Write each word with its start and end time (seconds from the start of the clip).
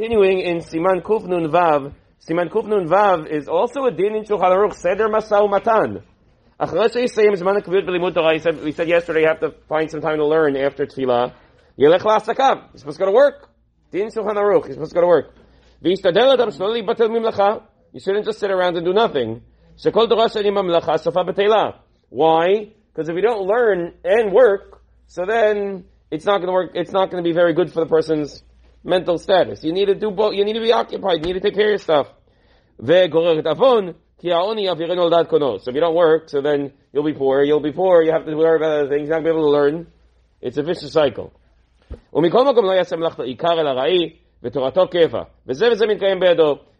Continuing 0.00 0.40
in 0.40 0.60
Siman 0.60 1.02
Kuf 1.02 1.26
Nun 1.26 1.50
Vav, 1.50 1.92
Siman 2.26 2.48
Kuf 2.48 2.64
Nun 2.64 2.88
Vav 2.88 3.26
is 3.26 3.48
also 3.48 3.84
a 3.84 3.90
din 3.90 4.14
in 4.14 4.24
Shulchan 4.24 4.50
Aruch, 4.50 4.72
Seder 4.72 5.10
Masau 5.10 5.46
Matan. 5.50 6.02
We 8.64 8.72
said, 8.72 8.88
yesterday 8.88 9.20
you 9.20 9.26
have 9.26 9.40
to 9.40 9.50
find 9.68 9.90
some 9.90 10.00
time 10.00 10.16
to 10.16 10.26
learn 10.26 10.56
after 10.56 10.86
Tefillah. 10.86 11.34
Yelech 11.78 12.00
Lasakam. 12.00 12.68
You're 12.72 12.78
supposed 12.78 12.96
to 12.96 13.04
go 13.04 13.10
to 13.10 13.12
work. 13.12 13.50
Din 13.90 14.08
Shulchan 14.08 14.36
Aruch. 14.36 14.64
You're 14.64 14.72
supposed 14.72 14.92
to 14.92 14.94
go 14.94 15.02
to 15.02 15.06
work. 15.06 15.34
You 17.92 18.00
shouldn't 18.00 18.24
just 18.24 18.38
sit 18.38 18.50
around 18.50 18.76
and 18.78 18.86
do 18.86 18.94
nothing. 18.94 19.42
Why? 22.08 22.72
Because 22.94 23.08
if 23.10 23.16
you 23.16 23.22
don't 23.22 23.46
learn 23.46 23.92
and 24.02 24.32
work, 24.32 24.80
so 25.08 25.26
then 25.26 25.84
it's 26.10 26.24
not 26.24 26.38
going 26.38 26.46
to 26.46 26.52
work. 26.52 26.70
It's 26.72 26.90
not 26.90 27.10
going 27.10 27.22
to 27.22 27.28
be 27.28 27.34
very 27.34 27.52
good 27.52 27.70
for 27.70 27.80
the 27.80 27.86
person's 27.86 28.42
mental 28.84 29.18
status. 29.18 29.62
You 29.62 29.72
need 29.72 29.86
to 29.86 29.94
do 29.94 30.10
both. 30.10 30.34
You 30.34 30.44
need 30.44 30.54
to 30.54 30.60
be 30.60 30.72
occupied. 30.72 31.18
You 31.20 31.32
need 31.32 31.40
to 31.40 31.40
take 31.40 31.54
care 31.54 31.66
of 31.66 31.70
your 31.70 31.78
stuff. 31.78 32.08
So 32.78 32.84
if 34.22 35.74
you 35.74 35.80
don't 35.80 35.94
work, 35.94 36.28
so 36.28 36.40
then 36.42 36.72
you'll 36.92 37.04
be 37.04 37.12
poor. 37.14 37.42
You'll 37.42 37.60
be 37.60 37.72
poor. 37.72 38.02
You 38.02 38.12
have 38.12 38.26
to 38.26 38.34
worry 38.34 38.56
about 38.56 38.70
other 38.70 38.88
things. 38.88 39.08
You're 39.08 39.16
not 39.16 39.24
be 39.24 39.30
able 39.30 39.42
to 39.42 39.50
learn. 39.50 39.86
It's 40.40 40.56
a 40.56 40.62
vicious 40.62 40.92
cycle. 40.92 41.32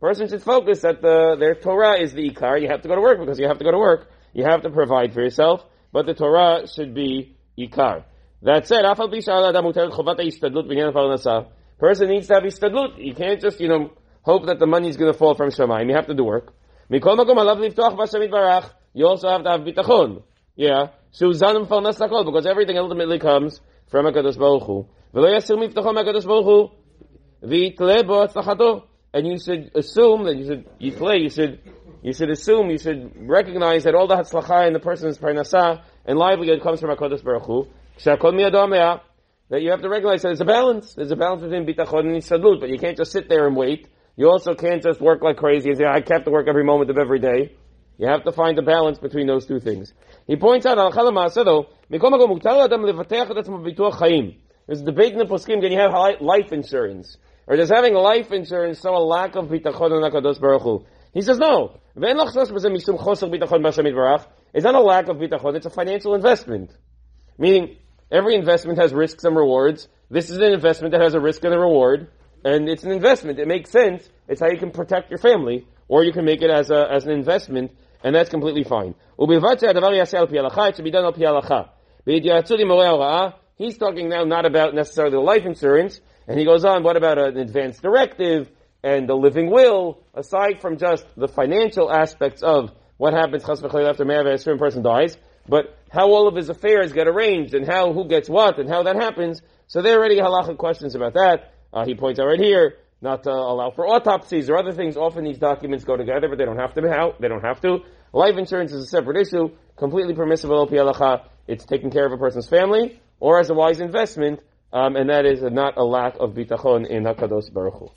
Person 0.00 0.28
should 0.28 0.42
focus 0.42 0.80
that 0.80 1.00
the, 1.00 1.36
their 1.38 1.54
Torah 1.54 2.00
is 2.00 2.12
the 2.12 2.28
Ikar. 2.30 2.60
You 2.60 2.68
have 2.68 2.82
to 2.82 2.88
go 2.88 2.96
to 2.96 3.00
work 3.00 3.20
because 3.20 3.38
you 3.38 3.46
have 3.46 3.58
to 3.58 3.64
go 3.64 3.70
to 3.70 3.78
work. 3.78 4.10
You 4.32 4.44
have 4.44 4.62
to 4.62 4.70
provide 4.70 5.12
for 5.14 5.20
yourself, 5.22 5.64
but 5.92 6.06
the 6.06 6.14
Torah 6.14 6.66
should 6.66 6.92
be 6.94 7.36
Ikar. 7.58 8.04
That 8.42 8.66
said, 8.66 8.84
person 11.82 12.08
needs 12.08 12.28
to 12.28 12.34
have 12.34 12.44
istadlut. 12.44 13.04
You 13.08 13.12
can't 13.12 13.40
just, 13.40 13.60
you 13.60 13.68
know, 13.68 13.90
hope 14.22 14.46
that 14.46 14.60
the 14.60 14.66
money 14.66 14.88
is 14.88 14.96
going 14.96 15.12
to 15.12 15.18
fall 15.18 15.34
from 15.34 15.50
Shemaim. 15.50 15.88
You 15.88 15.96
have 15.96 16.06
to 16.06 16.14
do 16.14 16.22
work. 16.22 16.54
You 16.88 17.00
also 17.00 17.24
have 19.28 19.42
to 19.42 19.50
have 19.50 19.62
bitachon. 19.62 20.22
Yeah. 20.54 20.90
Because 21.18 22.46
everything 22.46 22.78
ultimately 22.78 23.18
comes 23.18 23.60
from 23.90 24.06
HaKadosh 24.06 24.38
Baruch 24.38 24.62
Hu. 24.62 24.86
And 29.14 29.26
you 29.26 29.38
should 29.38 29.72
assume 29.74 30.24
that 30.24 30.36
you 30.36 30.46
should, 30.46 30.64
you 30.78 30.92
play, 30.92 31.18
you 31.18 31.28
should, 31.30 31.58
you 32.02 32.14
should 32.14 32.30
assume, 32.30 32.70
you 32.70 32.78
should 32.78 33.28
recognize 33.28 33.82
that 33.84 33.94
all 33.96 34.06
the 34.06 34.14
hatzlacha 34.14 34.68
in 34.68 34.72
the 34.72 34.78
person's 34.78 35.18
parnasah 35.18 35.82
and 36.06 36.16
livelihood 36.16 36.62
comes 36.62 36.78
from 36.80 36.90
HaKadosh 36.90 37.24
Baruch 37.24 37.44
Hu. 37.44 37.66
That 39.52 39.60
you 39.60 39.70
have 39.70 39.82
to 39.82 39.88
recognize 39.90 40.22
that 40.22 40.28
there's 40.28 40.40
a 40.40 40.46
balance. 40.46 40.94
There's 40.94 41.10
a 41.10 41.16
balance 41.16 41.42
between 41.42 41.66
bitachon 41.66 42.06
and 42.06 42.16
istadlut, 42.16 42.60
but 42.60 42.70
you 42.70 42.78
can't 42.78 42.96
just 42.96 43.12
sit 43.12 43.28
there 43.28 43.46
and 43.46 43.54
wait. 43.54 43.86
You 44.16 44.30
also 44.30 44.54
can't 44.54 44.82
just 44.82 44.98
work 44.98 45.20
like 45.20 45.36
crazy 45.36 45.68
and 45.68 45.76
say, 45.76 45.84
I 45.84 45.96
have 45.96 46.24
to 46.24 46.30
work 46.30 46.48
every 46.48 46.64
moment 46.64 46.88
of 46.88 46.96
every 46.96 47.18
day. 47.18 47.54
You 47.98 48.08
have 48.08 48.24
to 48.24 48.32
find 48.32 48.56
the 48.56 48.62
balance 48.62 48.98
between 48.98 49.26
those 49.26 49.44
two 49.44 49.60
things. 49.60 49.92
He 50.26 50.36
points 50.36 50.64
out, 50.64 50.76
there's 50.76 50.96
a 54.80 54.84
debate 54.84 55.12
in 55.12 55.18
the 55.18 55.26
poskim, 55.26 55.60
can 55.60 55.70
you 55.70 55.78
have 55.78 55.92
life 56.22 56.50
insurance? 56.50 57.18
Or 57.46 57.56
does 57.56 57.68
having 57.68 57.92
life 57.92 58.32
insurance 58.32 58.80
show 58.80 58.96
a 58.96 59.04
lack 59.04 59.36
of 59.36 59.48
bitachon 59.48 60.02
on 60.02 60.10
HaKadosh 60.10 60.40
Baruch? 60.40 60.86
He 61.12 61.20
says 61.20 61.38
no. 61.38 61.78
It's 61.94 62.14
not 64.64 64.74
a 64.74 64.80
lack 64.80 65.08
of 65.08 65.18
bitachon, 65.18 65.56
it's 65.56 65.66
a 65.66 65.70
financial 65.70 66.14
investment. 66.14 66.70
Meaning, 67.36 67.76
every 68.12 68.36
investment 68.36 68.78
has 68.78 68.92
risks 68.92 69.24
and 69.24 69.34
rewards. 69.34 69.88
This 70.10 70.30
is 70.30 70.36
an 70.36 70.52
investment 70.52 70.92
that 70.92 71.00
has 71.00 71.14
a 71.14 71.20
risk 71.20 71.42
and 71.42 71.52
a 71.52 71.58
reward 71.58 72.08
and 72.44 72.68
it's 72.68 72.84
an 72.84 72.90
investment. 72.90 73.38
It 73.38 73.48
makes 73.48 73.70
sense. 73.70 74.06
It's 74.28 74.40
how 74.40 74.48
you 74.48 74.58
can 74.58 74.70
protect 74.70 75.10
your 75.10 75.18
family, 75.18 75.66
or 75.88 76.04
you 76.04 76.12
can 76.12 76.24
make 76.24 76.42
it 76.42 76.50
as 76.50 76.70
a, 76.70 76.86
as 76.90 77.04
an 77.04 77.12
investment, 77.12 77.72
and 78.02 78.14
that's 78.14 78.30
completely 78.30 78.64
fine. 78.64 78.94
It 79.18 79.30
should 80.76 80.84
be 80.84 80.90
done 80.90 81.04
He's 83.56 83.78
talking 83.78 84.08
now 84.08 84.24
not 84.24 84.46
about 84.46 84.74
necessarily 84.74 85.18
life 85.18 85.44
insurance, 85.44 86.00
and 86.26 86.38
he 86.38 86.44
goes 86.44 86.64
on, 86.64 86.82
what 86.82 86.96
about 86.96 87.18
an 87.18 87.36
advance 87.36 87.78
directive 87.78 88.50
and 88.82 89.08
the 89.08 89.14
living 89.14 89.48
will, 89.50 90.00
aside 90.14 90.60
from 90.60 90.78
just 90.78 91.06
the 91.16 91.28
financial 91.28 91.92
aspects 91.92 92.42
of 92.42 92.72
what 92.96 93.12
happens 93.12 93.44
after 93.44 94.02
a 94.02 94.06
person 94.58 94.82
dies, 94.82 95.16
but 95.48 95.76
how 95.90 96.08
all 96.10 96.28
of 96.28 96.34
his 96.34 96.48
affairs 96.48 96.92
get 96.92 97.06
arranged 97.06 97.54
and 97.54 97.66
how 97.66 97.92
who 97.92 98.06
gets 98.06 98.28
what 98.28 98.58
and 98.58 98.68
how 98.68 98.82
that 98.84 98.96
happens. 98.96 99.42
So 99.66 99.82
there 99.82 99.94
are 99.94 99.98
already 99.98 100.18
halachic 100.18 100.58
questions 100.58 100.94
about 100.94 101.14
that. 101.14 101.52
Uh, 101.72 101.84
he 101.84 101.94
points 101.94 102.20
out 102.20 102.26
right 102.26 102.38
here, 102.38 102.76
not 103.00 103.24
to 103.24 103.30
allow 103.30 103.70
for 103.70 103.86
autopsies 103.86 104.48
or 104.48 104.56
other 104.56 104.72
things. 104.72 104.96
Often 104.96 105.24
these 105.24 105.38
documents 105.38 105.84
go 105.84 105.96
together, 105.96 106.28
but 106.28 106.38
they 106.38 106.44
don't 106.44 106.58
have 106.58 106.74
to. 106.74 106.88
How 106.88 107.14
they 107.18 107.28
don't 107.28 107.44
have 107.44 107.60
to. 107.62 107.78
Life 108.12 108.36
insurance 108.36 108.72
is 108.72 108.84
a 108.84 108.86
separate 108.86 109.16
issue, 109.16 109.50
completely 109.76 110.14
permissible. 110.14 110.68
It's 111.48 111.64
taking 111.64 111.90
care 111.90 112.06
of 112.06 112.12
a 112.12 112.18
person's 112.18 112.48
family 112.48 113.00
or 113.18 113.40
as 113.40 113.50
a 113.50 113.54
wise 113.54 113.80
investment, 113.80 114.40
um, 114.72 114.96
and 114.96 115.08
that 115.08 115.24
is 115.26 115.42
not 115.42 115.76
a 115.76 115.84
lack 115.84 116.16
of 116.18 116.32
bitachon 116.32 116.86
in 116.86 117.04
Hakadosh 117.04 117.52
Baruch 117.52 117.74
Hu. 117.74 117.90